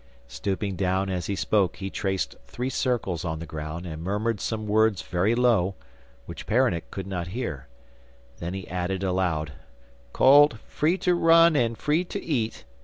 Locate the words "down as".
0.77-1.27